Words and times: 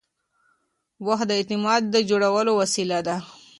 وخت 1.07 1.25
د 1.27 1.31
اعتماد 1.39 1.93
جوړولو 2.09 2.51
وسیله 2.61 2.97
ده. 3.07 3.17